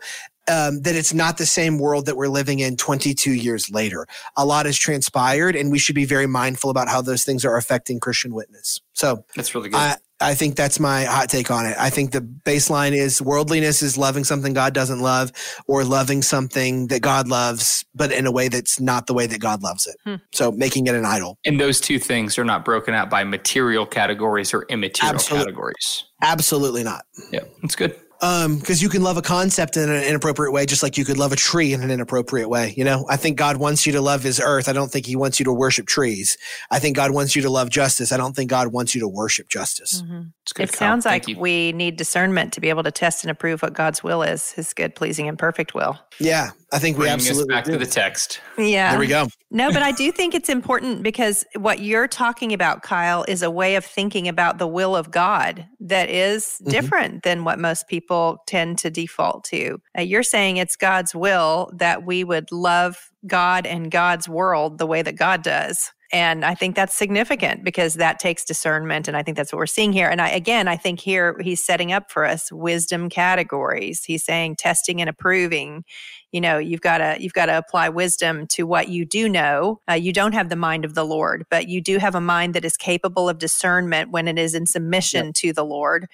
[0.50, 4.06] um, that it's not the same world that we're living in 22 years later.
[4.36, 7.56] A lot has transpired, and we should be very mindful about how those things are
[7.56, 8.80] affecting Christian witness.
[8.92, 9.76] So that's really good.
[9.76, 11.76] I, I think that's my hot take on it.
[11.78, 15.32] I think the baseline is worldliness is loving something God doesn't love
[15.66, 19.40] or loving something that God loves, but in a way that's not the way that
[19.40, 19.96] God loves it.
[20.04, 20.16] Hmm.
[20.32, 21.38] So making it an idol.
[21.44, 25.46] And those two things are not broken out by material categories or immaterial Absolutely.
[25.46, 26.04] categories.
[26.22, 27.04] Absolutely not.
[27.32, 30.82] Yeah, that's good um because you can love a concept in an inappropriate way just
[30.82, 33.04] like you could love a tree in an inappropriate way you know?
[33.08, 34.68] I think god wants you to love his earth.
[34.68, 36.38] I don't think he wants you to worship trees.
[36.70, 38.12] I think god wants you to love justice.
[38.12, 40.02] I don't think god wants you to worship justice.
[40.02, 40.62] Mm-hmm.
[40.62, 41.38] it sounds like you.
[41.38, 44.72] we need discernment to be able to test and approve what god's will is his
[44.72, 45.98] good pleasing and perfect will.
[46.18, 47.72] Yeah I think we absolutely back do.
[47.72, 48.40] to the text.
[48.56, 48.90] Yeah.
[48.90, 49.26] There we go.
[49.50, 53.50] no, but I do think it's important because what you're talking about, Kyle, is a
[53.50, 56.70] way of thinking about the will of God that is mm-hmm.
[56.70, 59.80] different than what most people tend to default to.
[59.98, 64.86] Uh, you're saying it's God's will that we would love God and God's world the
[64.86, 65.92] way that God does.
[66.12, 69.06] And I think that's significant because that takes discernment.
[69.06, 70.08] And I think that's what we're seeing here.
[70.08, 74.02] And I, again, I think here he's setting up for us wisdom categories.
[74.04, 75.84] He's saying testing and approving
[76.32, 79.80] you know you've got to you've got to apply wisdom to what you do know
[79.90, 82.54] uh, you don't have the mind of the lord but you do have a mind
[82.54, 85.34] that is capable of discernment when it is in submission yep.
[85.34, 86.04] to the lord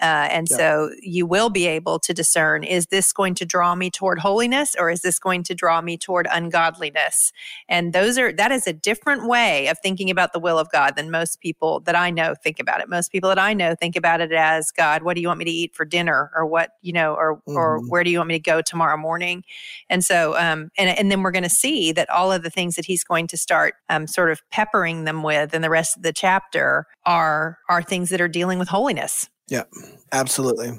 [0.00, 0.58] uh, and yep.
[0.58, 4.74] so you will be able to discern is this going to draw me toward holiness
[4.78, 7.32] or is this going to draw me toward ungodliness
[7.68, 10.96] and those are that is a different way of thinking about the will of god
[10.96, 13.96] than most people that i know think about it most people that i know think
[13.96, 16.70] about it as god what do you want me to eat for dinner or what
[16.82, 17.56] you know or mm-hmm.
[17.56, 19.44] or where do you want me to go tomorrow morning
[19.88, 22.76] and so, um, and, and then we're going to see that all of the things
[22.76, 26.02] that he's going to start um, sort of peppering them with in the rest of
[26.02, 29.28] the chapter are are things that are dealing with holiness.
[29.48, 29.62] Yeah,
[30.10, 30.72] absolutely.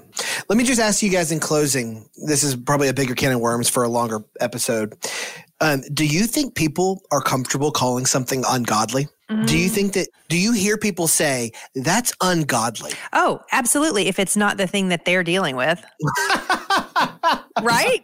[0.49, 2.09] Let me just ask you guys in closing.
[2.25, 4.95] This is probably a bigger can of worms for a longer episode.
[5.61, 9.07] Um, do you think people are comfortable calling something ungodly?
[9.29, 9.45] Mm-hmm.
[9.45, 9.73] Do you mm.
[9.73, 12.91] think that, do you hear people say that's ungodly?
[13.13, 14.07] Oh, absolutely.
[14.07, 15.83] If it's not the thing that they're dealing with.
[17.61, 18.03] right?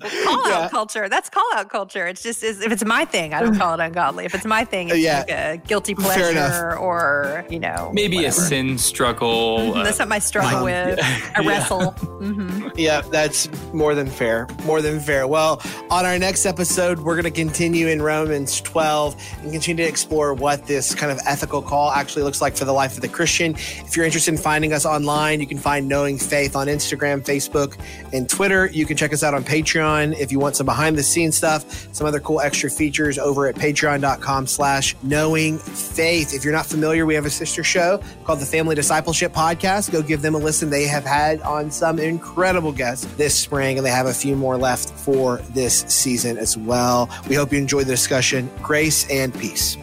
[0.00, 1.08] call out culture.
[1.08, 2.06] That's call out culture.
[2.06, 4.24] It's just if it's my thing, I don't call it ungodly.
[4.24, 5.18] If it's my thing, it's yeah.
[5.18, 8.40] like a guilty pleasure or you know maybe whatever.
[8.40, 9.58] a sin struggle.
[9.58, 9.82] Mm-hmm.
[9.84, 10.98] That's what I struggle um, with.
[10.98, 11.32] Yeah.
[11.36, 11.94] I wrestle.
[12.18, 12.70] Mm-hmm.
[12.76, 14.48] Yeah, that's more than fair.
[14.64, 15.28] More than fair.
[15.28, 19.88] Well, on our next episode, we're going to continue in Romans 12 and continue to
[19.88, 23.08] explore what this kind of ethical call actually looks like for the life of the
[23.08, 23.54] Christian.
[23.54, 27.78] If you're interested in finding us online, you can find Knowing Faith on Instagram, Facebook,
[28.12, 28.66] and Twitter.
[28.66, 31.88] You can check us out on Patreon if you want some behind the scenes stuff,
[31.94, 36.34] some other cool extra features over at patreon.com slash knowing faith.
[36.34, 39.90] If you're not familiar, we have a sister show called the Family Discipleship Podcast.
[39.90, 40.70] Go give them a listen.
[40.70, 44.56] They have had on some incredible guests this spring, and they have a few more
[44.56, 47.08] left for this season as well.
[47.28, 48.50] We hope you enjoy the discussion.
[48.62, 49.76] Grace and peace.